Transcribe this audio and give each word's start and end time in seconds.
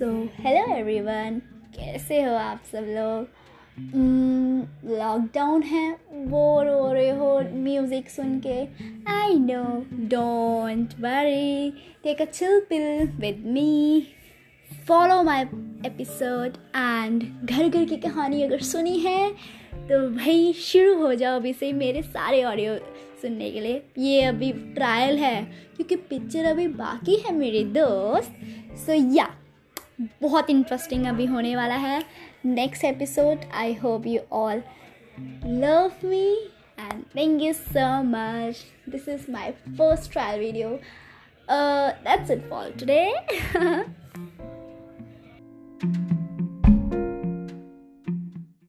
So 0.00 0.06
hello 0.40 0.60
everyone, 0.74 1.34
कैसे 1.74 2.20
हो 2.22 2.34
आप 2.34 2.60
सब 2.66 2.84
लोग? 2.88 3.26
लॉकडाउन 4.90 5.62
है 5.62 5.90
बोर 6.28 6.68
हो 6.68 6.92
रहे 6.92 7.10
हो 7.10 7.40
म्यूज़िक 7.54 8.08
सुन 8.10 8.38
के। 8.46 8.54
I 9.12 9.34
know 9.38 9.62
don't 10.08 10.94
worry 11.00 11.70
take 12.04 12.22
a 12.22 12.24
chill 12.24 12.60
pill 12.68 13.08
with 13.20 13.42
me 13.46 14.06
follow 14.88 15.22
my 15.22 15.42
episode 15.86 16.56
and 16.76 17.24
घर 17.44 17.68
घर 17.68 17.84
की 17.84 17.96
कहानी 17.98 18.42
अगर 18.42 18.60
सुनी 18.62 18.98
है 18.98 19.30
तो 19.74 20.00
भाई 20.14 20.52
शुरू 20.52 20.94
हो 20.98 21.14
जाओ 21.14 21.36
अभी 21.36 21.52
से 21.52 21.72
मेरे 21.72 22.02
सारे 22.02 22.42
ऑडियो 22.44 22.76
सुनने 23.22 23.50
के 23.50 23.60
लिए। 23.60 23.82
ये 23.98 24.22
अभी 24.22 24.52
ट्रायल 24.74 25.18
है, 25.18 25.42
क्योंकि 25.76 25.96
पिक्चर 25.96 26.44
अभी 26.44 26.66
बाकी 26.78 27.16
है 27.16 27.34
मेरे 27.34 27.62
दोस्त 27.74 28.40
सो 28.86 28.92
या 29.16 29.28
बहुत 30.00 30.50
इंटरेस्टिंग 30.50 31.06
अभी 31.06 31.24
होने 31.26 31.54
वाला 31.56 31.74
है। 31.74 32.02
Next 32.44 32.84
episode 32.84 33.44
I 33.54 33.74
hope 33.74 34.06
you 34.06 34.20
all 34.32 34.62
love 35.44 35.92
me 36.04 36.26
and 36.80 37.02
thank 37.16 37.42
you 37.42 37.52
so 37.52 38.02
much 38.02 38.64
this 38.88 39.08
is 39.08 39.30
my 39.32 39.50
first 39.50 40.12
trial 40.12 40.40
video 40.40 40.70
that's 41.48 42.30
it 42.30 42.48
for 42.50 42.70
today 42.80 43.04